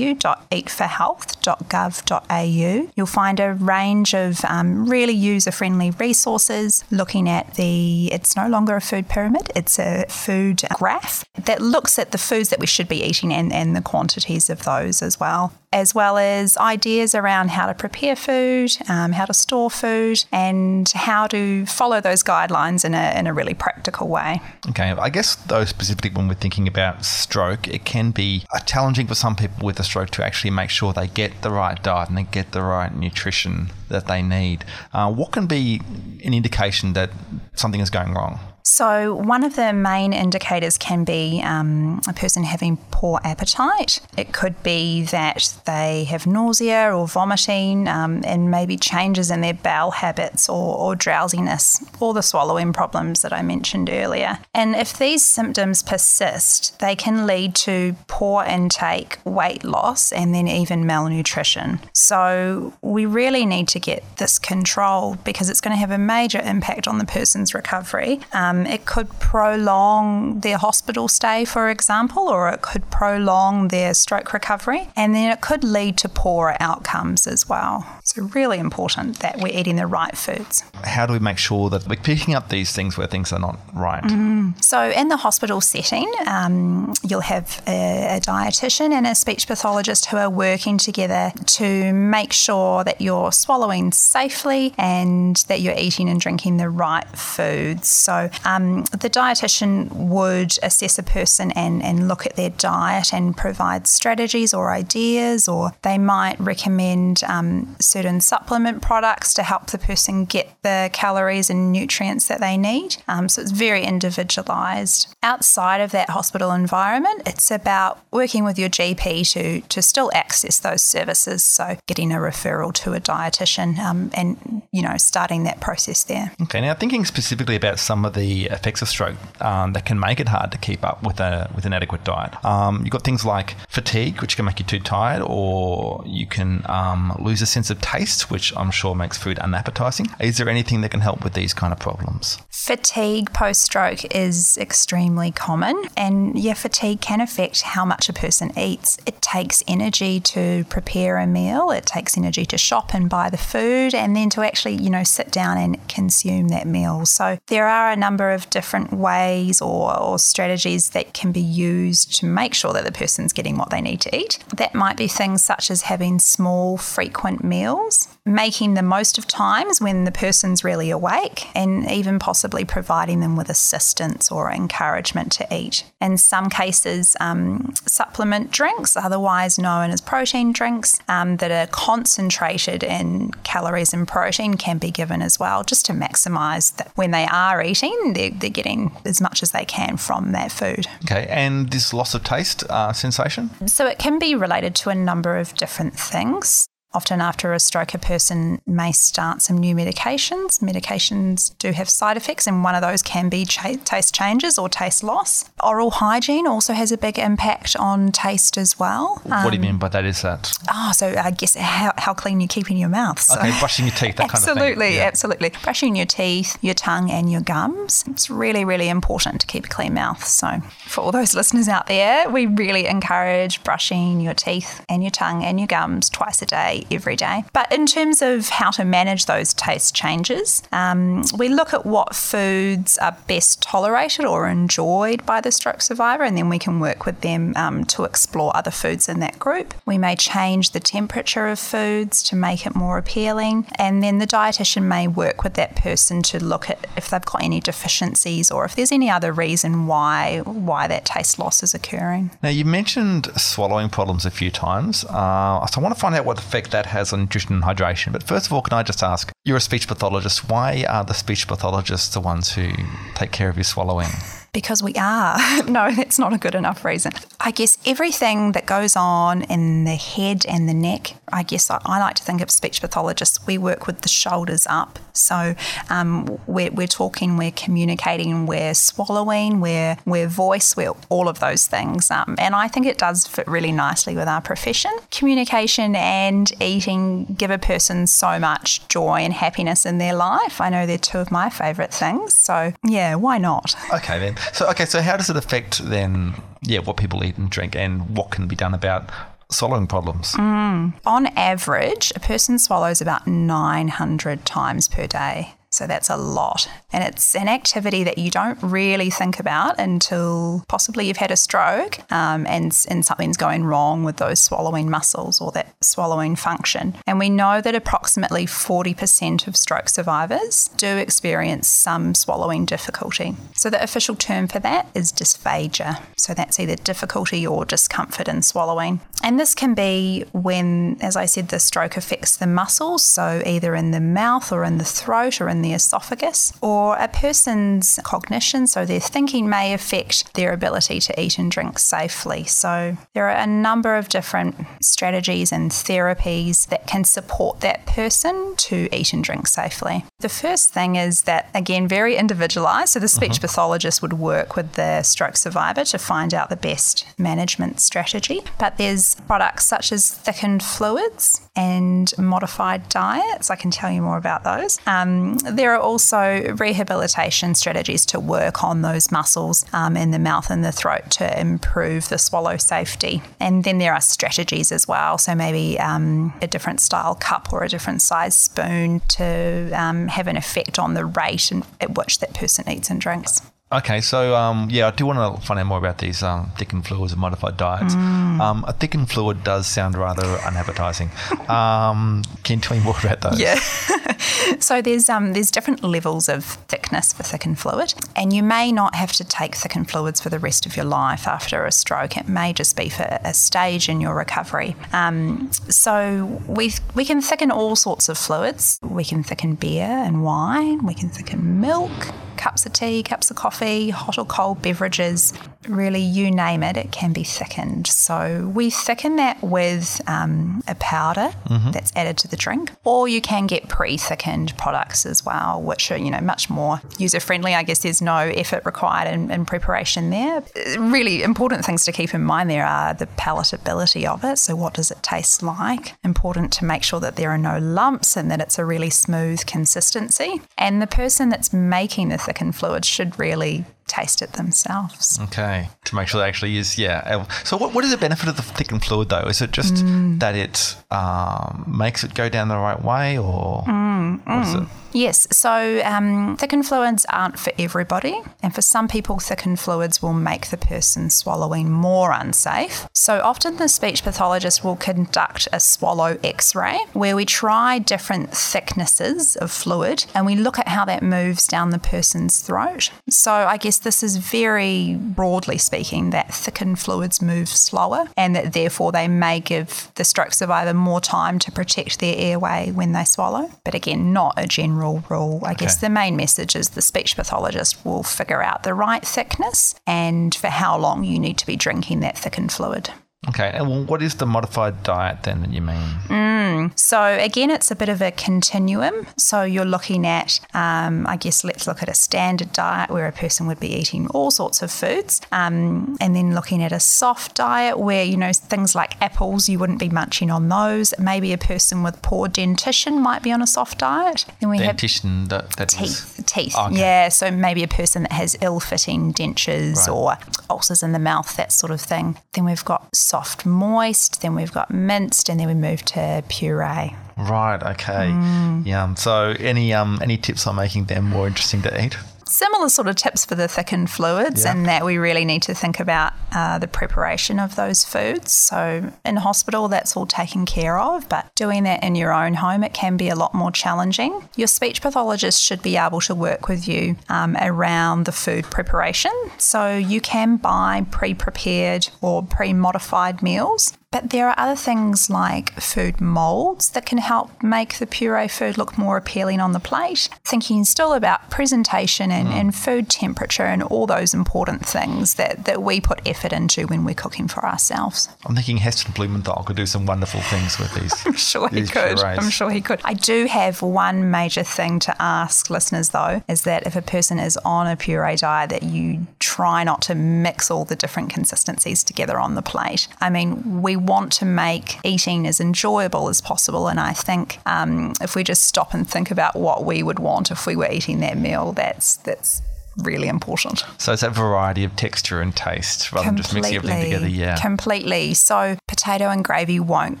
www.eatforhealth.gov.au, 0.00 2.90
you'll 2.94 3.06
find 3.06 3.40
a 3.40 3.54
range 3.54 4.14
of 4.14 4.44
um, 4.44 4.88
really 4.88 5.12
user 5.12 5.52
friendly 5.52 5.90
resources 5.92 6.84
looking 6.90 7.28
at 7.28 7.54
the, 7.54 8.12
it's 8.12 8.36
no 8.36 8.48
longer 8.48 8.76
a 8.76 8.80
food 8.80 9.08
pyramid, 9.08 9.50
it's 9.54 9.78
a 9.78 10.06
food 10.08 10.62
graph 10.74 11.24
that 11.34 11.60
looks 11.60 11.98
at 11.98 12.12
the 12.12 12.18
foods 12.18 12.48
that 12.50 12.60
we 12.60 12.66
should 12.66 12.88
be 12.88 13.02
eating 13.02 13.32
and, 13.32 13.52
and 13.52 13.76
the 13.76 13.82
quantities 13.82 14.50
of 14.50 14.64
those 14.64 15.00
as 15.02 15.20
well 15.20 15.52
as 15.72 15.94
well 15.94 16.18
as 16.18 16.56
ideas 16.56 17.14
around 17.14 17.50
how 17.50 17.66
to 17.66 17.74
prepare 17.74 18.16
food, 18.16 18.76
um, 18.88 19.12
how 19.12 19.24
to 19.24 19.32
store 19.32 19.70
food, 19.70 20.24
and 20.32 20.88
how 20.90 21.26
to 21.28 21.64
follow 21.66 22.00
those 22.00 22.24
guidelines 22.24 22.84
in 22.84 22.94
a, 22.94 23.14
in 23.16 23.26
a 23.26 23.32
really 23.32 23.54
practical 23.54 24.08
way. 24.08 24.40
Okay, 24.68 24.90
I 24.90 25.10
guess 25.10 25.36
though 25.36 25.64
specifically 25.64 26.10
when 26.10 26.28
we're 26.28 26.34
thinking 26.34 26.66
about 26.66 27.04
stroke, 27.04 27.68
it 27.68 27.84
can 27.84 28.10
be 28.10 28.44
challenging 28.66 29.06
for 29.06 29.14
some 29.14 29.36
people 29.36 29.64
with 29.64 29.78
a 29.78 29.84
stroke 29.90 30.10
to 30.10 30.24
actually 30.24 30.50
make 30.50 30.70
sure 30.70 30.92
they 30.92 31.08
get 31.08 31.42
the 31.42 31.50
right 31.50 31.82
diet 31.82 32.08
and 32.08 32.16
they 32.18 32.22
get 32.22 32.52
the 32.52 32.62
right 32.62 32.94
nutrition 32.94 33.70
that 33.88 34.06
they 34.06 34.22
need. 34.22 34.64
Uh, 34.92 35.12
what 35.12 35.32
can 35.32 35.46
be 35.46 35.80
an 36.24 36.32
indication 36.32 36.92
that 36.92 37.10
something 37.54 37.80
is 37.80 37.90
going 37.90 38.14
wrong? 38.14 38.38
So, 38.62 39.14
one 39.14 39.42
of 39.44 39.56
the 39.56 39.72
main 39.72 40.12
indicators 40.12 40.76
can 40.76 41.04
be 41.04 41.42
um, 41.44 42.00
a 42.08 42.12
person 42.12 42.44
having 42.44 42.76
poor 42.90 43.20
appetite. 43.24 44.00
It 44.16 44.32
could 44.32 44.62
be 44.62 45.02
that 45.04 45.54
they 45.66 46.04
have 46.04 46.26
nausea 46.26 46.94
or 46.94 47.08
vomiting 47.08 47.88
um, 47.88 48.22
and 48.24 48.50
maybe 48.50 48.76
changes 48.76 49.30
in 49.30 49.40
their 49.40 49.54
bowel 49.54 49.90
habits 49.90 50.48
or, 50.48 50.76
or 50.76 50.94
drowsiness 50.94 51.84
or 52.00 52.12
the 52.14 52.22
swallowing 52.22 52.72
problems 52.72 53.22
that 53.22 53.32
I 53.32 53.42
mentioned 53.42 53.88
earlier. 53.90 54.38
And 54.54 54.76
if 54.76 54.98
these 54.98 55.24
symptoms 55.24 55.82
persist, 55.82 56.78
they 56.80 56.94
can 56.94 57.26
lead 57.26 57.54
to 57.56 57.96
poor 58.08 58.44
intake, 58.44 59.18
weight 59.24 59.64
loss, 59.64 60.12
and 60.12 60.34
then 60.34 60.46
even 60.48 60.86
malnutrition. 60.86 61.80
So, 61.92 62.74
we 62.82 63.06
really 63.06 63.46
need 63.46 63.68
to 63.68 63.80
get 63.80 64.04
this 64.18 64.38
controlled 64.38 65.24
because 65.24 65.48
it's 65.48 65.60
going 65.60 65.74
to 65.74 65.80
have 65.80 65.90
a 65.90 65.98
major 65.98 66.40
impact 66.40 66.86
on 66.86 66.98
the 66.98 67.04
person's 67.04 67.54
recovery. 67.54 68.20
Um, 68.32 68.49
um, 68.50 68.66
it 68.66 68.84
could 68.84 69.08
prolong 69.20 70.40
their 70.40 70.58
hospital 70.58 71.08
stay, 71.08 71.44
for 71.44 71.70
example, 71.70 72.28
or 72.28 72.48
it 72.48 72.62
could 72.62 72.90
prolong 72.90 73.68
their 73.68 73.94
stroke 73.94 74.32
recovery, 74.32 74.88
and 74.96 75.14
then 75.14 75.30
it 75.30 75.40
could 75.40 75.62
lead 75.64 75.96
to 75.98 76.08
poorer 76.08 76.56
outcomes 76.60 77.26
as 77.26 77.48
well. 77.48 77.86
So, 78.12 78.22
really 78.22 78.58
important 78.58 79.20
that 79.20 79.38
we're 79.38 79.56
eating 79.56 79.76
the 79.76 79.86
right 79.86 80.18
foods. 80.18 80.64
How 80.82 81.06
do 81.06 81.12
we 81.12 81.20
make 81.20 81.38
sure 81.38 81.70
that 81.70 81.86
we're 81.86 81.94
picking 81.94 82.34
up 82.34 82.48
these 82.48 82.72
things 82.72 82.98
where 82.98 83.06
things 83.06 83.32
are 83.32 83.38
not 83.38 83.60
right? 83.72 84.02
Mm. 84.02 84.60
So, 84.60 84.90
in 84.90 85.06
the 85.06 85.16
hospital 85.16 85.60
setting, 85.60 86.12
um, 86.26 86.92
you'll 87.04 87.20
have 87.20 87.62
a, 87.68 88.16
a 88.16 88.20
dietitian 88.20 88.90
and 88.90 89.06
a 89.06 89.14
speech 89.14 89.46
pathologist 89.46 90.06
who 90.06 90.16
are 90.16 90.28
working 90.28 90.76
together 90.76 91.32
to 91.58 91.92
make 91.92 92.32
sure 92.32 92.82
that 92.82 93.00
you're 93.00 93.30
swallowing 93.30 93.92
safely 93.92 94.74
and 94.76 95.36
that 95.46 95.60
you're 95.60 95.78
eating 95.78 96.08
and 96.08 96.20
drinking 96.20 96.56
the 96.56 96.68
right 96.68 97.08
foods. 97.16 97.88
So, 97.88 98.28
um, 98.44 98.82
the 98.90 99.08
dietitian 99.08 99.88
would 99.92 100.58
assess 100.64 100.98
a 100.98 101.04
person 101.04 101.52
and, 101.52 101.80
and 101.80 102.08
look 102.08 102.26
at 102.26 102.34
their 102.34 102.50
diet 102.50 103.14
and 103.14 103.36
provide 103.36 103.86
strategies 103.86 104.52
or 104.52 104.72
ideas, 104.72 105.46
or 105.46 105.70
they 105.82 105.96
might 105.96 106.40
recommend 106.40 107.22
um, 107.28 107.76
certain 107.78 107.99
supplement 108.20 108.82
products 108.82 109.34
to 109.34 109.42
help 109.42 109.66
the 109.68 109.78
person 109.78 110.24
get 110.24 110.50
the 110.62 110.90
calories 110.92 111.50
and 111.50 111.72
nutrients 111.72 112.28
that 112.28 112.40
they 112.40 112.56
need. 112.56 112.96
Um, 113.08 113.28
so 113.28 113.42
it's 113.42 113.50
very 113.50 113.84
individualized. 113.84 115.14
Outside 115.22 115.80
of 115.80 115.90
that 115.92 116.10
hospital 116.10 116.52
environment, 116.52 117.22
it's 117.26 117.50
about 117.50 118.00
working 118.10 118.44
with 118.44 118.58
your 118.58 118.68
GP 118.68 119.30
to, 119.32 119.60
to 119.68 119.82
still 119.82 120.10
access 120.14 120.58
those 120.58 120.82
services. 120.82 121.42
So 121.42 121.76
getting 121.86 122.12
a 122.12 122.16
referral 122.16 122.72
to 122.74 122.92
a 122.94 123.00
dietitian 123.00 123.78
um, 123.78 124.10
and, 124.14 124.62
you 124.72 124.82
know, 124.82 124.96
starting 124.96 125.44
that 125.44 125.60
process 125.60 126.04
there. 126.04 126.32
Okay, 126.42 126.60
now 126.60 126.74
thinking 126.74 127.04
specifically 127.04 127.56
about 127.56 127.78
some 127.78 128.04
of 128.04 128.14
the 128.14 128.46
effects 128.46 128.82
of 128.82 128.88
stroke 128.88 129.16
um, 129.40 129.72
that 129.72 129.84
can 129.84 129.98
make 129.98 130.20
it 130.20 130.28
hard 130.28 130.52
to 130.52 130.58
keep 130.58 130.84
up 130.84 131.02
with 131.02 131.20
a 131.20 131.50
with 131.54 131.64
an 131.64 131.72
adequate 131.72 132.04
diet. 132.04 132.42
Um, 132.44 132.80
you've 132.82 132.90
got 132.90 133.02
things 133.02 133.24
like 133.24 133.56
fatigue, 133.68 134.20
which 134.20 134.36
can 134.36 134.44
make 134.44 134.58
you 134.58 134.64
too 134.64 134.80
tired, 134.80 135.22
or 135.22 136.02
you 136.06 136.26
can 136.26 136.62
um, 136.68 137.16
lose 137.18 137.42
a 137.42 137.46
sense 137.46 137.70
of 137.70 137.80
taste, 137.90 138.30
which 138.30 138.52
I'm 138.56 138.70
sure 138.70 138.94
makes 138.94 139.18
food 139.18 139.38
unappetizing. 139.38 140.06
Is 140.20 140.38
there 140.38 140.48
anything 140.48 140.80
that 140.82 140.90
can 140.90 141.00
help 141.00 141.24
with 141.24 141.34
these 141.34 141.54
kind 141.54 141.72
of 141.72 141.78
problems? 141.78 142.38
Fatigue 142.50 143.32
post 143.32 143.62
stroke 143.62 144.04
is 144.14 144.58
extremely 144.58 145.30
common, 145.30 145.82
and 145.96 146.38
yeah, 146.38 146.54
fatigue 146.54 147.00
can 147.00 147.20
affect 147.20 147.62
how 147.62 147.84
much 147.84 148.08
a 148.08 148.12
person 148.12 148.56
eats. 148.56 148.98
It 149.06 149.20
takes 149.22 149.62
energy 149.66 150.20
to 150.20 150.64
prepare 150.68 151.16
a 151.18 151.26
meal. 151.26 151.70
It 151.70 151.86
takes 151.86 152.16
energy 152.16 152.44
to 152.46 152.58
shop 152.58 152.94
and 152.94 153.08
buy 153.08 153.30
the 153.30 153.38
food, 153.38 153.94
and 153.94 154.14
then 154.14 154.30
to 154.30 154.42
actually 154.42 154.74
you 154.74 154.90
know 154.90 155.04
sit 155.04 155.30
down 155.30 155.58
and 155.58 155.88
consume 155.88 156.48
that 156.48 156.66
meal. 156.66 157.06
So 157.06 157.38
there 157.46 157.66
are 157.66 157.90
a 157.90 157.96
number 157.96 158.30
of 158.30 158.48
different 158.50 158.92
ways 158.92 159.60
or, 159.60 159.98
or 159.98 160.18
strategies 160.18 160.90
that 160.90 161.14
can 161.14 161.32
be 161.32 161.40
used 161.40 162.14
to 162.18 162.26
make 162.26 162.54
sure 162.54 162.72
that 162.72 162.84
the 162.84 162.92
person's 162.92 163.32
getting 163.32 163.56
what 163.56 163.70
they 163.70 163.80
need 163.80 164.00
to 164.02 164.16
eat. 164.16 164.38
That 164.56 164.74
might 164.74 164.96
be 164.96 165.08
things 165.08 165.42
such 165.42 165.70
as 165.70 165.82
having 165.82 166.18
small, 166.18 166.76
frequent 166.76 167.42
meals, 167.42 167.79
making 168.24 168.74
the 168.74 168.82
most 168.82 169.18
of 169.18 169.26
times 169.26 169.80
when 169.80 170.04
the 170.04 170.12
person's 170.12 170.64
really 170.64 170.90
awake, 170.90 171.46
and 171.54 171.90
even 171.90 172.18
possibly 172.18 172.64
providing 172.64 173.20
them 173.20 173.36
with 173.36 173.48
assistance 173.48 174.30
or 174.30 174.50
encouragement 174.50 175.32
to 175.32 175.46
eat. 175.54 175.84
In 176.00 176.16
some 176.16 176.48
cases, 176.48 177.16
um, 177.20 177.72
supplement 177.86 178.50
drinks, 178.50 178.96
otherwise 178.96 179.58
known 179.58 179.90
as 179.90 180.00
protein 180.00 180.52
drinks, 180.52 181.00
um, 181.08 181.36
that 181.38 181.50
are 181.50 181.66
concentrated 181.68 182.82
in 182.82 183.30
calories 183.42 183.92
and 183.92 184.06
protein, 184.06 184.54
can 184.54 184.78
be 184.78 184.90
given 184.90 185.22
as 185.22 185.38
well, 185.38 185.62
just 185.64 185.86
to 185.86 185.92
maximise 185.92 186.74
that 186.76 186.90
when 186.96 187.10
they 187.10 187.26
are 187.26 187.62
eating, 187.62 188.12
they're, 188.14 188.30
they're 188.30 188.50
getting 188.50 188.92
as 189.04 189.20
much 189.20 189.42
as 189.42 189.52
they 189.52 189.64
can 189.64 189.96
from 189.96 190.32
that 190.32 190.52
food. 190.52 190.86
Okay, 191.04 191.26
and 191.28 191.70
this 191.70 191.92
loss 191.92 192.14
of 192.14 192.24
taste 192.24 192.64
uh, 192.70 192.92
sensation? 192.92 193.50
So 193.66 193.86
it 193.86 193.98
can 193.98 194.18
be 194.18 194.34
related 194.34 194.74
to 194.76 194.90
a 194.90 194.94
number 194.94 195.36
of 195.36 195.54
different 195.54 195.94
things. 195.94 196.66
Often, 196.92 197.20
after 197.20 197.52
a 197.52 197.60
stroke, 197.60 197.94
a 197.94 197.98
person 197.98 198.60
may 198.66 198.90
start 198.90 199.42
some 199.42 199.56
new 199.56 199.76
medications. 199.76 200.58
Medications 200.58 201.56
do 201.58 201.70
have 201.70 201.88
side 201.88 202.16
effects, 202.16 202.48
and 202.48 202.64
one 202.64 202.74
of 202.74 202.82
those 202.82 203.00
can 203.00 203.28
be 203.28 203.44
ch- 203.44 203.78
taste 203.84 204.12
changes 204.12 204.58
or 204.58 204.68
taste 204.68 205.04
loss. 205.04 205.44
Oral 205.62 205.92
hygiene 205.92 206.48
also 206.48 206.72
has 206.72 206.90
a 206.90 206.98
big 206.98 207.16
impact 207.16 207.76
on 207.76 208.10
taste 208.10 208.58
as 208.58 208.76
well. 208.76 209.20
What 209.22 209.44
um, 209.44 209.50
do 209.50 209.56
you 209.56 209.62
mean 209.62 209.78
by 209.78 209.88
that? 209.88 210.04
Is 210.04 210.22
that? 210.22 210.52
Oh, 210.68 210.90
so 210.92 211.14
I 211.16 211.30
guess 211.30 211.54
how, 211.54 211.92
how 211.96 212.12
clean 212.12 212.40
you 212.40 212.48
keep 212.48 212.72
in 212.72 212.76
your 212.76 212.88
mouth. 212.88 213.20
So. 213.20 213.38
Okay, 213.38 213.56
brushing 213.60 213.86
your 213.86 213.94
teeth, 213.94 214.16
that 214.16 214.28
kind 214.28 214.34
of 214.34 214.40
thing. 214.40 214.58
Absolutely, 214.58 214.96
yeah. 214.96 215.04
absolutely. 215.04 215.52
Brushing 215.62 215.94
your 215.94 216.06
teeth, 216.06 216.58
your 216.60 216.74
tongue, 216.74 217.08
and 217.08 217.30
your 217.30 217.40
gums. 217.40 218.04
It's 218.08 218.28
really, 218.28 218.64
really 218.64 218.88
important 218.88 219.40
to 219.42 219.46
keep 219.46 219.66
a 219.66 219.68
clean 219.68 219.94
mouth. 219.94 220.24
So, 220.24 220.60
for 220.86 221.02
all 221.02 221.12
those 221.12 221.34
listeners 221.36 221.68
out 221.68 221.86
there, 221.86 222.28
we 222.28 222.46
really 222.46 222.86
encourage 222.86 223.62
brushing 223.62 224.20
your 224.20 224.34
teeth 224.34 224.84
and 224.88 225.04
your 225.04 225.12
tongue 225.12 225.44
and 225.44 225.60
your 225.60 225.68
gums 225.68 226.10
twice 226.10 226.42
a 226.42 226.46
day 226.46 226.79
every 226.90 227.16
day. 227.16 227.44
But 227.52 227.72
in 227.72 227.86
terms 227.86 228.22
of 228.22 228.48
how 228.48 228.70
to 228.72 228.84
manage 228.84 229.26
those 229.26 229.52
taste 229.54 229.94
changes, 229.94 230.62
um, 230.72 231.24
we 231.36 231.48
look 231.48 231.72
at 231.72 231.86
what 231.86 232.14
foods 232.14 232.98
are 232.98 233.16
best 233.26 233.62
tolerated 233.62 234.24
or 234.24 234.48
enjoyed 234.48 235.24
by 235.26 235.40
the 235.40 235.52
stroke 235.52 235.82
survivor, 235.82 236.24
and 236.24 236.36
then 236.36 236.48
we 236.48 236.58
can 236.58 236.80
work 236.80 237.06
with 237.06 237.20
them 237.20 237.52
um, 237.56 237.84
to 237.86 238.04
explore 238.04 238.56
other 238.56 238.70
foods 238.70 239.08
in 239.08 239.20
that 239.20 239.38
group. 239.38 239.74
We 239.86 239.98
may 239.98 240.16
change 240.16 240.70
the 240.70 240.80
temperature 240.80 241.48
of 241.48 241.58
foods 241.58 242.22
to 242.24 242.36
make 242.36 242.66
it 242.66 242.74
more 242.74 242.98
appealing, 242.98 243.66
and 243.78 244.02
then 244.02 244.18
the 244.18 244.26
dietitian 244.26 244.84
may 244.84 245.08
work 245.08 245.42
with 245.44 245.54
that 245.54 245.76
person 245.76 246.22
to 246.22 246.42
look 246.42 246.70
at 246.70 246.86
if 246.96 247.10
they've 247.10 247.24
got 247.24 247.42
any 247.42 247.60
deficiencies 247.60 248.50
or 248.50 248.64
if 248.64 248.74
there's 248.76 248.92
any 248.92 249.10
other 249.10 249.32
reason 249.32 249.86
why 249.86 250.42
why 250.44 250.86
that 250.86 251.04
taste 251.04 251.38
loss 251.38 251.62
is 251.62 251.74
occurring. 251.74 252.30
Now 252.42 252.48
you 252.48 252.64
mentioned 252.64 253.30
swallowing 253.40 253.88
problems 253.88 254.24
a 254.24 254.30
few 254.30 254.50
times, 254.50 255.04
uh, 255.04 255.66
so 255.66 255.80
I 255.80 255.82
want 255.82 255.94
to 255.94 256.00
find 256.00 256.14
out 256.14 256.24
what 256.24 256.36
that 256.70 256.86
has 256.86 257.12
on 257.12 257.20
nutrition 257.20 257.54
and 257.54 257.62
hydration. 257.64 258.12
But 258.12 258.22
first 258.22 258.46
of 258.46 258.52
all, 258.52 258.62
can 258.62 258.76
I 258.76 258.82
just 258.82 259.02
ask, 259.02 259.30
you're 259.44 259.56
a 259.56 259.60
speech 259.60 259.88
pathologist. 259.88 260.48
Why 260.48 260.84
are 260.88 261.04
the 261.04 261.14
speech 261.14 261.46
pathologists 261.46 262.14
the 262.14 262.20
ones 262.20 262.52
who 262.52 262.72
take 263.14 263.32
care 263.32 263.48
of 263.48 263.56
your 263.56 263.64
swallowing? 263.64 264.08
Because 264.52 264.82
we 264.82 264.94
are. 264.94 265.38
no, 265.68 265.90
that's 265.92 266.18
not 266.18 266.32
a 266.32 266.38
good 266.38 266.54
enough 266.54 266.84
reason. 266.84 267.12
I 267.40 267.50
guess 267.50 267.78
everything 267.86 268.52
that 268.52 268.66
goes 268.66 268.96
on 268.96 269.42
in 269.42 269.84
the 269.84 269.94
head 269.94 270.44
and 270.46 270.68
the 270.68 270.74
neck, 270.74 271.14
I 271.32 271.42
guess 271.42 271.70
I, 271.70 271.80
I 271.84 271.98
like 272.00 272.16
to 272.16 272.22
think 272.22 272.40
of 272.40 272.50
speech 272.50 272.80
pathologists, 272.80 273.46
we 273.46 273.58
work 273.58 273.86
with 273.86 274.02
the 274.02 274.08
shoulders 274.08 274.66
up. 274.68 274.98
So 275.12 275.54
um, 275.88 276.38
we're, 276.46 276.70
we're 276.70 276.86
talking, 276.86 277.36
we're 277.36 277.50
communicating, 277.52 278.46
we're 278.46 278.74
swallowing, 278.74 279.60
we're, 279.60 279.96
we're 280.06 280.28
voice, 280.28 280.76
we're 280.76 280.92
all 281.08 281.28
of 281.28 281.40
those 281.40 281.66
things. 281.66 282.10
Um, 282.10 282.36
and 282.38 282.54
I 282.54 282.68
think 282.68 282.86
it 282.86 282.98
does 282.98 283.26
fit 283.26 283.46
really 283.46 283.72
nicely 283.72 284.16
with 284.16 284.28
our 284.28 284.40
profession. 284.40 284.92
Communication 285.10 285.94
and 285.96 286.50
eating 286.60 287.24
give 287.36 287.50
a 287.50 287.58
person 287.58 288.06
so 288.06 288.38
much 288.38 288.86
joy 288.88 289.20
and 289.20 289.32
happiness 289.32 289.86
in 289.86 289.98
their 289.98 290.14
life. 290.14 290.60
I 290.60 290.70
know 290.70 290.86
they're 290.86 290.98
two 290.98 291.18
of 291.18 291.30
my 291.30 291.50
favourite 291.50 291.92
things. 291.92 292.34
So 292.34 292.72
yeah, 292.84 293.14
why 293.14 293.38
not? 293.38 293.74
Okay, 293.92 294.18
then. 294.18 294.36
So, 294.52 294.68
okay, 294.70 294.84
so 294.84 295.00
how 295.02 295.16
does 295.16 295.30
it 295.30 295.36
affect 295.36 295.78
then, 295.78 296.34
yeah, 296.62 296.80
what 296.80 296.96
people 296.96 297.24
eat 297.24 297.36
and 297.36 297.50
drink 297.50 297.76
and 297.76 298.16
what 298.16 298.30
can 298.30 298.46
be 298.46 298.56
done 298.56 298.74
about 298.74 299.10
swallowing 299.50 299.86
problems? 299.86 300.32
Mm. 300.32 300.94
On 301.06 301.26
average, 301.28 302.12
a 302.16 302.20
person 302.20 302.58
swallows 302.58 303.00
about 303.00 303.26
900 303.26 304.44
times 304.44 304.88
per 304.88 305.06
day. 305.06 305.54
So 305.72 305.86
that's 305.86 306.10
a 306.10 306.16
lot. 306.16 306.68
And 306.92 307.04
it's 307.04 307.36
an 307.36 307.48
activity 307.48 308.02
that 308.04 308.18
you 308.18 308.30
don't 308.30 308.58
really 308.60 309.08
think 309.08 309.38
about 309.38 309.78
until 309.78 310.64
possibly 310.68 311.06
you've 311.06 311.16
had 311.16 311.30
a 311.30 311.36
stroke 311.36 312.00
um, 312.10 312.44
and, 312.46 312.76
and 312.88 313.06
something's 313.06 313.36
going 313.36 313.64
wrong 313.64 314.02
with 314.02 314.16
those 314.16 314.40
swallowing 314.40 314.90
muscles 314.90 315.40
or 315.40 315.52
that 315.52 315.72
swallowing 315.80 316.34
function. 316.34 316.94
And 317.06 317.20
we 317.20 317.30
know 317.30 317.60
that 317.60 317.74
approximately 317.76 318.46
40% 318.46 319.46
of 319.46 319.56
stroke 319.56 319.88
survivors 319.88 320.68
do 320.76 320.96
experience 320.96 321.68
some 321.68 322.14
swallowing 322.14 322.64
difficulty. 322.64 323.36
So 323.54 323.70
the 323.70 323.82
official 323.82 324.16
term 324.16 324.48
for 324.48 324.58
that 324.58 324.88
is 324.94 325.12
dysphagia. 325.12 326.02
So 326.16 326.34
that's 326.34 326.58
either 326.58 326.76
difficulty 326.76 327.46
or 327.46 327.64
discomfort 327.64 328.26
in 328.26 328.42
swallowing. 328.42 329.00
And 329.22 329.38
this 329.38 329.54
can 329.54 329.74
be 329.74 330.24
when, 330.32 330.96
as 331.00 331.14
I 331.14 331.26
said, 331.26 331.48
the 331.48 331.60
stroke 331.60 331.96
affects 331.96 332.36
the 332.36 332.46
muscles, 332.46 333.04
so 333.04 333.42
either 333.44 333.74
in 333.74 333.90
the 333.90 334.00
mouth 334.00 334.50
or 334.50 334.64
in 334.64 334.78
the 334.78 334.84
throat 334.84 335.40
or 335.40 335.48
in 335.48 335.59
the 335.62 335.72
esophagus, 335.72 336.52
or 336.60 336.96
a 336.96 337.08
person's 337.08 337.98
cognition, 338.04 338.66
so 338.66 338.84
their 338.84 339.00
thinking 339.00 339.48
may 339.48 339.72
affect 339.72 340.34
their 340.34 340.52
ability 340.52 341.00
to 341.00 341.20
eat 341.20 341.38
and 341.38 341.50
drink 341.50 341.78
safely. 341.78 342.44
So 342.44 342.96
there 343.14 343.28
are 343.28 343.36
a 343.36 343.46
number 343.46 343.96
of 343.96 344.08
different 344.08 344.56
strategies 344.80 345.52
and 345.52 345.70
therapies 345.70 346.68
that 346.68 346.86
can 346.86 347.04
support 347.04 347.60
that 347.60 347.86
person 347.86 348.54
to 348.56 348.88
eat 348.92 349.12
and 349.12 349.22
drink 349.22 349.46
safely. 349.46 350.04
The 350.20 350.28
first 350.28 350.72
thing 350.72 350.96
is 350.96 351.22
that, 351.22 351.48
again, 351.54 351.86
very 351.86 352.16
individualized. 352.16 352.92
So 352.92 353.00
the 353.00 353.08
speech 353.08 353.32
mm-hmm. 353.32 353.42
pathologist 353.42 354.02
would 354.02 354.14
work 354.14 354.56
with 354.56 354.72
the 354.74 355.02
stroke 355.02 355.36
survivor 355.36 355.84
to 355.84 355.98
find 355.98 356.34
out 356.34 356.48
the 356.48 356.56
best 356.56 357.06
management 357.18 357.80
strategy. 357.80 358.42
But 358.58 358.78
there's 358.78 359.14
products 359.26 359.66
such 359.66 359.92
as 359.92 360.10
thickened 360.10 360.62
fluids 360.62 361.48
and 361.56 362.12
modified 362.18 362.88
diets. 362.88 363.50
I 363.50 363.56
can 363.56 363.70
tell 363.70 363.90
you 363.90 364.02
more 364.02 364.16
about 364.16 364.44
those. 364.44 364.78
Um, 364.86 365.38
there 365.38 365.74
are 365.74 365.80
also 365.80 366.54
rehabilitation 366.56 367.54
strategies 367.54 368.06
to 368.06 368.20
work 368.20 368.64
on 368.64 368.82
those 368.82 369.10
muscles 369.10 369.64
um, 369.72 369.96
in 369.96 370.10
the 370.10 370.18
mouth 370.18 370.50
and 370.50 370.64
the 370.64 370.72
throat 370.72 371.10
to 371.10 371.40
improve 371.40 372.08
the 372.08 372.18
swallow 372.18 372.56
safety. 372.56 373.22
And 373.38 373.64
then 373.64 373.78
there 373.78 373.92
are 373.92 374.00
strategies 374.00 374.69
as 374.72 374.88
well. 374.88 375.18
So 375.18 375.34
maybe 375.34 375.78
um, 375.78 376.32
a 376.42 376.46
different 376.46 376.80
style 376.80 377.14
cup 377.14 377.52
or 377.52 377.62
a 377.62 377.68
different 377.68 378.02
size 378.02 378.36
spoon 378.36 379.00
to 379.08 379.70
um, 379.72 380.08
have 380.08 380.26
an 380.26 380.36
effect 380.36 380.78
on 380.78 380.94
the 380.94 381.04
rate 381.04 381.52
at 381.80 381.96
which 381.96 382.18
that 382.18 382.34
person 382.34 382.68
eats 382.68 382.90
and 382.90 383.00
drinks. 383.00 383.42
Okay, 383.72 384.00
so 384.00 384.34
um, 384.34 384.66
yeah, 384.68 384.88
I 384.88 384.90
do 384.90 385.06
want 385.06 385.40
to 385.40 385.46
find 385.46 385.60
out 385.60 385.66
more 385.66 385.78
about 385.78 385.98
these 385.98 386.24
um, 386.24 386.50
thickened 386.58 386.88
fluids 386.88 387.12
and 387.12 387.20
modified 387.20 387.56
diets. 387.56 387.94
Mm. 387.94 388.40
Um, 388.40 388.64
a 388.66 388.72
thickened 388.72 389.08
fluid 389.08 389.44
does 389.44 389.68
sound 389.68 389.96
rather 389.96 390.24
unappetizing. 390.24 391.08
Um, 391.48 392.24
can 392.42 392.56
you 392.56 392.62
tell 392.62 392.76
me 392.76 392.82
more 392.82 392.96
about 392.98 393.20
those? 393.20 393.38
Yeah. 393.38 393.54
so 394.58 394.82
there's 394.82 395.08
um, 395.08 395.34
there's 395.34 395.52
different 395.52 395.84
levels 395.84 396.28
of 396.28 396.44
thickness 396.44 397.12
for 397.12 397.22
thickened 397.22 397.60
fluid, 397.60 397.94
and 398.16 398.32
you 398.32 398.42
may 398.42 398.72
not 398.72 398.96
have 398.96 399.12
to 399.12 399.24
take 399.24 399.54
thickened 399.54 399.88
fluids 399.88 400.20
for 400.20 400.30
the 400.30 400.40
rest 400.40 400.66
of 400.66 400.76
your 400.76 400.86
life 400.86 401.28
after 401.28 401.64
a 401.64 401.70
stroke. 401.70 402.16
It 402.16 402.28
may 402.28 402.52
just 402.52 402.76
be 402.76 402.88
for 402.88 403.20
a 403.22 403.32
stage 403.32 403.88
in 403.88 404.00
your 404.00 404.16
recovery. 404.16 404.74
Um, 404.92 405.48
so 405.68 406.42
we 406.48 406.72
we 406.96 407.04
can 407.04 407.20
thicken 407.20 407.52
all 407.52 407.76
sorts 407.76 408.08
of 408.08 408.18
fluids. 408.18 408.80
We 408.82 409.04
can 409.04 409.22
thicken 409.22 409.54
beer 409.54 409.86
and 409.86 410.24
wine. 410.24 410.84
We 410.84 410.94
can 410.94 411.08
thicken 411.08 411.60
milk 411.60 412.12
cups 412.40 412.64
of 412.66 412.72
tea, 412.72 413.02
cups 413.02 413.30
of 413.30 413.36
coffee, 413.36 413.90
hot 413.90 414.18
or 414.18 414.24
cold 414.24 414.62
beverages, 414.62 415.32
really 415.68 416.00
you 416.00 416.30
name 416.30 416.62
it, 416.62 416.76
it 416.76 416.90
can 416.90 417.12
be 417.12 417.22
thickened. 417.22 417.86
So 417.86 418.50
we 418.54 418.70
thicken 418.70 419.16
that 419.16 419.42
with 419.42 420.00
um, 420.06 420.62
a 420.66 420.74
powder 420.76 421.30
mm-hmm. 421.46 421.70
that's 421.70 421.92
added 421.94 422.16
to 422.18 422.28
the 422.28 422.36
drink, 422.36 422.72
or 422.84 423.06
you 423.08 423.20
can 423.20 423.46
get 423.46 423.68
pre-thickened 423.68 424.56
products 424.56 425.04
as 425.04 425.24
well, 425.24 425.60
which 425.60 425.90
are 425.92 425.98
you 425.98 426.10
know 426.10 426.20
much 426.20 426.48
more 426.48 426.80
user-friendly. 426.98 427.54
I 427.54 427.62
guess 427.62 427.80
there's 427.80 428.00
no 428.00 428.16
effort 428.16 428.64
required 428.64 429.12
in, 429.12 429.30
in 429.30 429.44
preparation 429.44 430.10
there. 430.10 430.42
Really 430.78 431.22
important 431.22 431.64
things 431.64 431.84
to 431.84 431.92
keep 431.92 432.14
in 432.14 432.22
mind 432.22 432.48
there 432.48 432.66
are 432.66 432.94
the 432.94 433.06
palatability 433.06 434.06
of 434.06 434.24
it. 434.24 434.38
So 434.38 434.56
what 434.56 434.74
does 434.74 434.90
it 434.90 435.02
taste 435.02 435.42
like? 435.42 435.94
Important 436.02 436.52
to 436.54 436.64
make 436.64 436.82
sure 436.82 437.00
that 437.00 437.16
there 437.16 437.30
are 437.30 437.38
no 437.38 437.58
lumps 437.58 438.16
and 438.16 438.30
that 438.30 438.40
it's 438.40 438.58
a 438.58 438.64
really 438.64 438.90
smooth 438.90 439.44
consistency. 439.44 440.40
And 440.56 440.80
the 440.80 440.86
person 440.86 441.28
that's 441.28 441.52
making 441.52 442.08
the 442.08 442.18
thickened 442.30 442.54
fluid 442.54 442.84
should 442.84 443.18
really 443.18 443.64
taste 443.88 444.22
it 444.22 444.34
themselves. 444.34 445.18
Okay, 445.20 445.68
to 445.84 445.96
make 445.96 446.06
sure 446.06 446.20
that 446.20 446.28
actually 446.28 446.56
is 446.58 446.78
yeah. 446.78 447.26
So 447.42 447.56
what, 447.56 447.74
what 447.74 447.84
is 447.84 447.90
the 447.90 447.96
benefit 447.96 448.28
of 448.28 448.36
the 448.36 448.42
thickened 448.42 448.84
fluid 448.84 449.08
though? 449.08 449.26
Is 449.26 449.42
it 449.42 449.50
just 449.50 449.74
mm. 449.74 450.20
that 450.20 450.36
it 450.36 450.76
um, 450.92 451.64
makes 451.66 452.04
it 452.04 452.14
go 452.14 452.28
down 452.28 452.46
the 452.46 452.56
right 452.56 452.80
way, 452.80 453.18
or 453.18 453.64
mm, 453.64 454.24
what 454.24 454.46
is 454.46 454.54
it? 454.54 454.68
Yes, 454.92 455.28
so 455.30 455.80
um, 455.84 456.36
thickened 456.36 456.66
fluids 456.66 457.06
aren't 457.08 457.38
for 457.38 457.52
everybody, 457.58 458.20
and 458.42 458.54
for 458.54 458.62
some 458.62 458.88
people, 458.88 459.18
thickened 459.18 459.60
fluids 459.60 460.02
will 460.02 460.12
make 460.12 460.48
the 460.48 460.56
person 460.56 461.10
swallowing 461.10 461.70
more 461.70 462.10
unsafe. 462.12 462.88
So 462.92 463.20
often, 463.20 463.56
the 463.56 463.68
speech 463.68 464.02
pathologist 464.02 464.64
will 464.64 464.76
conduct 464.76 465.46
a 465.52 465.60
swallow 465.60 466.18
x 466.24 466.54
ray 466.54 466.78
where 466.92 467.14
we 467.14 467.24
try 467.24 467.78
different 467.78 468.30
thicknesses 468.30 469.36
of 469.36 469.50
fluid 469.50 470.06
and 470.14 470.26
we 470.26 470.34
look 470.34 470.58
at 470.58 470.68
how 470.68 470.84
that 470.86 471.02
moves 471.02 471.46
down 471.46 471.70
the 471.70 471.78
person's 471.78 472.40
throat. 472.40 472.90
So 473.08 473.32
I 473.32 473.56
guess 473.56 473.78
this 473.78 474.02
is 474.02 474.16
very 474.16 474.96
broadly 474.96 475.58
speaking 475.58 476.10
that 476.10 476.34
thickened 476.34 476.78
fluids 476.78 477.22
move 477.22 477.48
slower 477.48 478.06
and 478.16 478.34
that 478.34 478.52
therefore 478.52 478.92
they 478.92 479.08
may 479.08 479.40
give 479.40 479.90
the 479.94 480.04
stroke 480.04 480.32
survivor 480.32 480.74
more 480.74 481.00
time 481.00 481.38
to 481.40 481.52
protect 481.52 482.00
their 482.00 482.16
airway 482.16 482.72
when 482.72 482.92
they 482.92 483.04
swallow. 483.04 483.50
But 483.64 483.74
again, 483.74 484.12
not 484.12 484.34
a 484.36 484.46
general 484.46 484.79
rule. 484.80 485.40
I 485.44 485.52
okay. 485.52 485.64
guess 485.64 485.76
the 485.76 485.90
main 485.90 486.16
message 486.16 486.56
is 486.56 486.70
the 486.70 486.82
speech 486.82 487.16
pathologist 487.16 487.84
will 487.84 488.02
figure 488.02 488.42
out 488.42 488.62
the 488.62 488.74
right 488.74 489.04
thickness 489.04 489.74
and 489.86 490.34
for 490.34 490.48
how 490.48 490.78
long 490.78 491.04
you 491.04 491.18
need 491.18 491.38
to 491.38 491.46
be 491.46 491.56
drinking 491.56 492.00
that 492.00 492.18
thickened 492.18 492.52
fluid. 492.52 492.90
Okay, 493.28 493.50
and 493.52 493.68
well, 493.68 493.84
what 493.84 494.00
is 494.00 494.14
the 494.14 494.24
modified 494.24 494.82
diet 494.82 495.24
then 495.24 495.42
that 495.42 495.50
you 495.50 495.60
mean? 495.60 495.76
Mm. 496.08 496.78
So 496.78 497.02
again, 497.02 497.50
it's 497.50 497.70
a 497.70 497.76
bit 497.76 497.90
of 497.90 498.00
a 498.00 498.10
continuum. 498.10 499.06
So 499.18 499.42
you're 499.42 499.66
looking 499.66 500.06
at, 500.06 500.40
um, 500.54 501.06
I 501.06 501.16
guess, 501.16 501.44
let's 501.44 501.66
look 501.66 501.82
at 501.82 501.88
a 501.90 501.94
standard 501.94 502.50
diet 502.52 502.88
where 502.88 503.06
a 503.06 503.12
person 503.12 503.46
would 503.46 503.60
be 503.60 503.68
eating 503.68 504.06
all 504.08 504.30
sorts 504.30 504.62
of 504.62 504.70
foods, 504.70 505.20
um, 505.32 505.98
and 506.00 506.16
then 506.16 506.34
looking 506.34 506.62
at 506.62 506.72
a 506.72 506.80
soft 506.80 507.34
diet 507.34 507.78
where 507.78 508.02
you 508.02 508.16
know 508.16 508.32
things 508.32 508.74
like 508.74 509.00
apples, 509.02 509.50
you 509.50 509.58
wouldn't 509.58 509.80
be 509.80 509.90
munching 509.90 510.30
on 510.30 510.48
those. 510.48 510.94
Maybe 510.98 511.34
a 511.34 511.38
person 511.38 511.82
with 511.82 512.00
poor 512.00 512.26
dentition 512.26 513.02
might 513.02 513.22
be 513.22 513.32
on 513.32 513.42
a 513.42 513.46
soft 513.46 513.80
diet. 513.80 514.24
Then 514.40 514.48
we 514.48 514.58
dentition, 514.58 515.20
have 515.20 515.28
that, 515.28 515.56
that 515.56 515.68
teeth, 515.68 516.18
is... 516.18 516.19
teeth. 516.30 516.54
Oh, 516.56 516.66
okay. 516.66 516.78
Yeah, 516.78 517.08
so 517.08 517.30
maybe 517.30 517.62
a 517.62 517.68
person 517.68 518.02
that 518.02 518.12
has 518.12 518.36
ill-fitting 518.40 519.12
dentures 519.14 519.86
right. 519.86 519.88
or 519.88 520.18
ulcers 520.48 520.82
in 520.82 520.92
the 520.92 520.98
mouth, 520.98 521.36
that 521.36 521.52
sort 521.52 521.72
of 521.72 521.80
thing. 521.80 522.16
Then 522.32 522.44
we've 522.44 522.64
got 522.64 522.94
soft 522.94 523.44
moist, 523.44 524.22
then 524.22 524.34
we've 524.34 524.52
got 524.52 524.70
minced, 524.70 525.28
and 525.28 525.40
then 525.40 525.48
we 525.48 525.54
move 525.54 525.84
to 525.86 526.22
puree. 526.28 526.94
Right. 527.16 527.62
Okay. 527.62 528.08
Mm. 528.10 528.66
Yeah. 528.66 528.94
So, 528.94 529.34
any 529.38 529.74
um 529.74 529.98
any 530.02 530.16
tips 530.16 530.46
on 530.46 530.56
making 530.56 530.84
them 530.86 531.04
more 531.04 531.26
interesting 531.26 531.62
to 531.62 531.84
eat? 531.84 531.96
Similar 532.30 532.68
sort 532.68 532.88
of 532.88 532.96
tips 532.96 533.24
for 533.24 533.34
the 533.34 533.48
thickened 533.48 533.90
fluids, 533.90 534.44
yeah. 534.44 534.52
and 534.52 534.66
that 534.66 534.84
we 534.84 534.98
really 534.98 535.24
need 535.24 535.42
to 535.42 535.54
think 535.54 535.80
about 535.80 536.12
uh, 536.32 536.58
the 536.58 536.68
preparation 536.68 537.38
of 537.38 537.56
those 537.56 537.84
foods. 537.84 538.32
So, 538.32 538.92
in 539.04 539.16
hospital, 539.16 539.68
that's 539.68 539.96
all 539.96 540.06
taken 540.06 540.46
care 540.46 540.78
of, 540.78 541.08
but 541.08 541.34
doing 541.34 541.64
that 541.64 541.82
in 541.82 541.94
your 541.94 542.12
own 542.12 542.34
home, 542.34 542.62
it 542.62 542.72
can 542.72 542.96
be 542.96 543.08
a 543.08 543.16
lot 543.16 543.34
more 543.34 543.50
challenging. 543.50 544.28
Your 544.36 544.46
speech 544.46 544.80
pathologist 544.80 545.42
should 545.42 545.62
be 545.62 545.76
able 545.76 546.00
to 546.02 546.14
work 546.14 546.48
with 546.48 546.68
you 546.68 546.96
um, 547.08 547.36
around 547.40 548.06
the 548.06 548.12
food 548.12 548.44
preparation. 548.44 549.12
So, 549.38 549.76
you 549.76 550.00
can 550.00 550.36
buy 550.36 550.86
pre 550.90 551.14
prepared 551.14 551.88
or 552.00 552.22
pre 552.22 552.52
modified 552.52 553.22
meals 553.22 553.76
but 553.92 554.10
there 554.10 554.28
are 554.28 554.38
other 554.38 554.54
things 554.54 555.10
like 555.10 555.52
food 555.60 556.00
molds 556.00 556.70
that 556.70 556.86
can 556.86 556.98
help 556.98 557.42
make 557.42 557.78
the 557.78 557.86
puree 557.86 558.28
food 558.28 558.56
look 558.56 558.78
more 558.78 558.96
appealing 558.96 559.40
on 559.40 559.52
the 559.52 559.58
plate. 559.58 560.08
Thinking 560.24 560.64
still 560.64 560.92
about 560.92 561.28
presentation 561.28 562.12
and, 562.12 562.28
mm. 562.28 562.32
and 562.32 562.54
food 562.54 562.88
temperature 562.88 563.42
and 563.42 563.64
all 563.64 563.88
those 563.88 564.14
important 564.14 564.64
things 564.64 565.14
that, 565.14 565.44
that 565.44 565.62
we 565.62 565.80
put 565.80 566.06
effort 566.06 566.32
into 566.32 566.68
when 566.68 566.84
we're 566.84 566.94
cooking 566.94 567.26
for 567.26 567.44
ourselves. 567.44 568.08
I'm 568.24 568.36
thinking 568.36 568.58
Heston 568.58 568.92
Blumenthal 568.94 569.42
could 569.42 569.56
do 569.56 569.66
some 569.66 569.86
wonderful 569.86 570.20
things 570.20 570.56
with 570.60 570.72
these. 570.74 570.94
I'm 571.06 571.14
sure 571.14 571.48
he 571.48 571.62
could. 571.62 571.96
Purees. 571.96 572.18
I'm 572.18 572.30
sure 572.30 572.50
he 572.50 572.60
could. 572.60 572.80
I 572.84 572.94
do 572.94 573.26
have 573.26 573.60
one 573.60 574.12
major 574.12 574.44
thing 574.44 574.78
to 574.80 575.02
ask 575.02 575.50
listeners 575.50 575.88
though, 575.88 576.22
is 576.28 576.44
that 576.44 576.64
if 576.64 576.76
a 576.76 576.82
person 576.82 577.18
is 577.18 577.36
on 577.38 577.66
a 577.66 577.76
puree 577.76 578.14
diet, 578.14 578.50
that 578.50 578.62
you 578.62 579.08
try 579.18 579.64
not 579.64 579.82
to 579.82 579.96
mix 579.96 580.48
all 580.48 580.64
the 580.64 580.76
different 580.76 581.10
consistencies 581.10 581.82
together 581.82 582.20
on 582.20 582.36
the 582.36 582.42
plate. 582.42 582.86
I 583.00 583.10
mean, 583.10 583.62
we 583.62 583.79
want 583.86 584.12
to 584.12 584.24
make 584.24 584.78
eating 584.84 585.26
as 585.26 585.40
enjoyable 585.40 586.08
as 586.08 586.20
possible. 586.20 586.68
And 586.68 586.80
I 586.80 586.92
think 586.92 587.38
um, 587.46 587.92
if 588.00 588.14
we 588.14 588.24
just 588.24 588.44
stop 588.44 588.74
and 588.74 588.88
think 588.88 589.10
about 589.10 589.36
what 589.36 589.64
we 589.64 589.82
would 589.82 589.98
want 589.98 590.30
if 590.30 590.46
we 590.46 590.56
were 590.56 590.70
eating 590.70 591.00
that 591.00 591.18
meal, 591.18 591.52
that's 591.52 591.96
that's 591.96 592.42
really 592.84 593.08
important. 593.08 593.64
So 593.78 593.92
it's 593.92 594.02
that 594.02 594.12
variety 594.14 594.64
of 594.64 594.76
texture 594.76 595.20
and 595.20 595.34
taste 595.34 595.92
rather 595.92 596.06
than 596.06 596.16
just 596.16 596.34
mixing 596.34 596.56
everything 596.56 596.84
together. 596.84 597.08
Yeah. 597.08 597.36
Completely. 597.40 598.14
So 598.14 598.56
potato 598.66 599.08
and 599.10 599.24
gravy 599.24 599.60
won't 599.60 600.00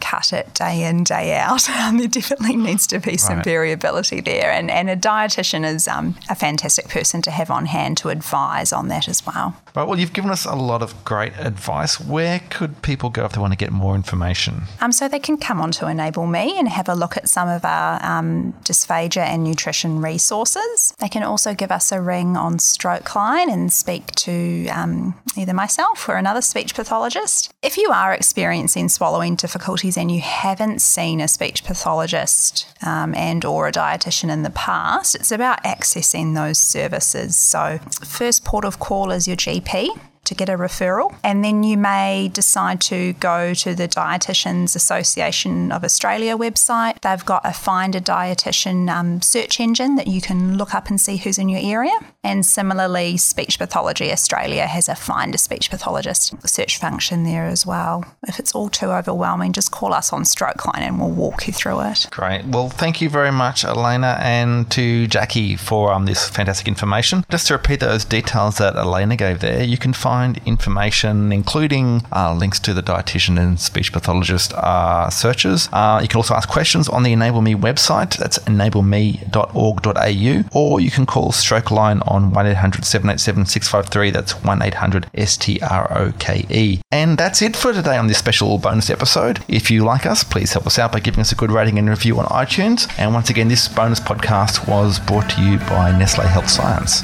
cut 0.00 0.32
it 0.32 0.52
day 0.54 0.84
in, 0.84 1.04
day 1.04 1.36
out. 1.36 1.62
there 1.92 2.08
definitely 2.08 2.56
needs 2.56 2.86
to 2.88 2.98
be 2.98 3.16
some 3.16 3.36
Right. 3.36 3.44
variability 3.44 4.20
there. 4.20 4.50
And, 4.50 4.70
and 4.70 4.90
a 4.90 4.96
dietitian 4.96 5.64
is 5.64 5.86
um, 5.86 6.16
a 6.28 6.34
fantastic 6.34 6.88
person 6.88 7.22
to 7.22 7.30
have 7.30 7.50
on 7.50 7.66
hand 7.66 7.96
to 7.98 8.08
advise 8.08 8.72
on 8.72 8.88
that 8.88 9.08
as 9.08 9.24
well. 9.24 9.54
Right. 9.76 9.86
Well, 9.86 9.98
you've 9.98 10.12
given 10.12 10.30
us 10.30 10.44
a 10.44 10.54
lot 10.56 10.82
of 10.82 11.04
great 11.04 11.32
advice. 11.38 12.00
Where 12.00 12.40
could 12.50 12.82
people 12.82 13.08
go 13.10 13.24
if 13.24 13.32
they 13.32 13.40
want 13.40 13.52
to 13.52 13.56
get 13.56 13.70
more 13.70 13.94
information? 13.94 14.62
Um, 14.80 14.90
so 14.92 15.06
they 15.08 15.20
can 15.20 15.36
come 15.36 15.60
on 15.60 15.70
to 15.72 15.86
Enable 15.86 16.26
Me 16.26 16.58
and 16.58 16.68
have 16.68 16.88
a 16.88 16.94
look 16.94 17.16
at 17.16 17.28
some 17.28 17.48
of 17.48 17.64
our 17.64 18.04
um, 18.04 18.52
dysphagia 18.64 19.22
and 19.22 19.44
nutrition 19.44 20.00
resources. 20.02 20.94
They 20.98 21.08
can 21.08 21.22
also 21.22 21.54
give 21.54 21.70
us 21.70 21.92
a 21.92 22.00
ring 22.00 22.36
on 22.36 22.58
Stroke 22.70 23.14
Line 23.14 23.50
and 23.50 23.72
speak 23.72 24.06
to 24.12 24.68
um, 24.68 25.14
either 25.36 25.52
myself 25.52 26.08
or 26.08 26.16
another 26.16 26.40
speech 26.40 26.74
pathologist. 26.74 27.52
If 27.62 27.76
you 27.76 27.90
are 27.90 28.12
experiencing 28.12 28.88
swallowing 28.88 29.36
difficulties 29.36 29.96
and 29.96 30.10
you 30.10 30.20
haven't 30.20 30.80
seen 30.80 31.20
a 31.20 31.28
speech 31.28 31.64
pathologist 31.64 32.66
um, 32.84 33.14
and 33.14 33.44
or 33.44 33.68
a 33.68 33.72
dietitian 33.72 34.30
in 34.30 34.42
the 34.42 34.50
past, 34.50 35.14
it's 35.14 35.32
about 35.32 35.62
accessing 35.64 36.34
those 36.34 36.58
services. 36.58 37.36
So 37.36 37.78
first 38.02 38.44
port 38.44 38.64
of 38.64 38.78
call 38.78 39.10
is 39.10 39.26
your 39.26 39.36
GP 39.36 39.88
to 40.30 40.34
get 40.36 40.48
a 40.48 40.56
referral. 40.56 41.14
And 41.24 41.44
then 41.44 41.64
you 41.64 41.76
may 41.76 42.30
decide 42.32 42.80
to 42.82 43.14
go 43.14 43.52
to 43.54 43.74
the 43.74 43.88
Dietitians 43.88 44.76
Association 44.76 45.72
of 45.72 45.82
Australia 45.82 46.36
website. 46.36 47.00
They've 47.00 47.24
got 47.24 47.42
a 47.44 47.52
Find 47.52 47.94
a 47.96 48.00
Dietitian 48.00 48.88
um, 48.88 49.20
search 49.20 49.60
engine 49.60 49.96
that 49.96 50.06
you 50.06 50.20
can 50.20 50.56
look 50.56 50.72
up 50.74 50.88
and 50.88 51.00
see 51.00 51.16
who's 51.16 51.36
in 51.36 51.48
your 51.48 51.60
area. 51.62 51.96
And 52.22 52.46
similarly, 52.46 53.16
Speech 53.16 53.58
Pathology 53.58 54.12
Australia 54.12 54.66
has 54.66 54.88
a 54.88 54.94
Find 54.94 55.34
a 55.34 55.38
Speech 55.38 55.68
Pathologist 55.68 56.34
search 56.48 56.78
function 56.78 57.24
there 57.24 57.46
as 57.46 57.66
well. 57.66 58.04
If 58.28 58.38
it's 58.38 58.54
all 58.54 58.68
too 58.68 58.90
overwhelming, 58.90 59.52
just 59.52 59.72
call 59.72 59.92
us 59.92 60.12
on 60.12 60.24
Stroke 60.24 60.64
Line 60.66 60.84
and 60.84 61.00
we'll 61.00 61.10
walk 61.10 61.46
you 61.48 61.52
through 61.52 61.80
it. 61.80 62.06
Great. 62.10 62.44
Well, 62.44 62.68
thank 62.68 63.00
you 63.00 63.08
very 63.08 63.32
much, 63.32 63.64
Alana, 63.64 64.18
and 64.20 64.70
to 64.70 65.08
Jacqui 65.08 65.58
for 65.58 65.92
um, 65.92 66.06
this 66.06 66.28
fantastic 66.28 66.68
information. 66.68 67.24
Just 67.30 67.48
to 67.48 67.54
repeat 67.54 67.80
those 67.80 68.04
details 68.04 68.58
that 68.58 68.74
Alana 68.74 69.18
gave 69.18 69.40
there, 69.40 69.64
you 69.64 69.78
can 69.78 69.92
find 69.92 70.19
information, 70.46 71.32
including 71.32 72.02
uh, 72.12 72.34
links 72.34 72.58
to 72.60 72.74
the 72.74 72.82
dietitian 72.82 73.38
and 73.38 73.58
speech 73.58 73.92
pathologist 73.92 74.52
uh, 74.54 75.08
searches. 75.10 75.68
Uh, 75.72 75.98
you 76.02 76.08
can 76.08 76.18
also 76.18 76.34
ask 76.34 76.48
questions 76.48 76.88
on 76.88 77.02
the 77.02 77.12
Enable 77.12 77.42
Me 77.42 77.54
website. 77.54 78.16
That's 78.16 78.38
enableme.org.au, 78.40 80.58
or 80.58 80.80
you 80.80 80.90
can 80.90 81.06
call 81.06 81.32
Stroke 81.32 81.70
Line 81.70 82.00
on 82.06 82.32
1 82.32 82.46
800 82.46 82.84
787 82.84 83.46
653. 83.46 84.10
That's 84.10 84.32
1 84.42 84.62
800 84.62 85.06
S 85.14 85.36
T 85.36 85.60
R 85.60 85.98
O 85.98 86.12
K 86.18 86.46
E. 86.50 86.80
And 86.90 87.18
that's 87.18 87.42
it 87.42 87.56
for 87.56 87.72
today 87.72 87.96
on 87.96 88.06
this 88.06 88.18
special 88.18 88.58
bonus 88.58 88.90
episode. 88.90 89.40
If 89.48 89.70
you 89.70 89.84
like 89.84 90.06
us, 90.06 90.24
please 90.24 90.52
help 90.52 90.66
us 90.66 90.78
out 90.78 90.92
by 90.92 91.00
giving 91.00 91.20
us 91.20 91.32
a 91.32 91.36
good 91.36 91.50
rating 91.50 91.78
and 91.78 91.88
review 91.88 92.18
on 92.18 92.26
iTunes. 92.26 92.92
And 92.98 93.14
once 93.14 93.30
again, 93.30 93.48
this 93.48 93.68
bonus 93.68 94.00
podcast 94.00 94.68
was 94.68 94.98
brought 94.98 95.28
to 95.30 95.42
you 95.42 95.58
by 95.58 95.96
Nestle 95.96 96.26
Health 96.26 96.50
Science. 96.50 97.02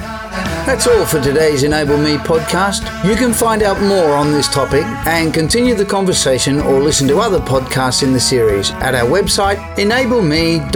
That's 0.66 0.86
all 0.86 1.06
for 1.06 1.20
today's 1.20 1.62
Enable 1.62 1.98
Me 1.98 2.16
podcast. 2.16 2.82
You 3.06 3.14
can 3.14 3.32
find 3.32 3.62
out 3.62 3.80
more 3.82 4.16
on 4.16 4.32
this 4.32 4.48
topic 4.48 4.82
and 5.06 5.32
continue 5.32 5.76
the 5.76 5.84
conversation 5.84 6.58
or 6.58 6.80
listen 6.80 7.06
to 7.06 7.18
other 7.18 7.38
podcasts 7.38 8.02
in 8.02 8.12
the 8.12 8.18
series 8.18 8.72
at 8.72 8.96
our 8.96 9.08
website 9.08 9.58
enableme.org.au. 9.76 10.66